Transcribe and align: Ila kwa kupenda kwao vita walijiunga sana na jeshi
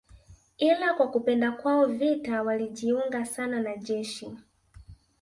Ila 0.57 0.93
kwa 0.93 1.07
kupenda 1.11 1.51
kwao 1.51 1.85
vita 1.85 2.43
walijiunga 2.43 3.25
sana 3.25 3.59
na 3.61 3.75
jeshi 3.77 4.37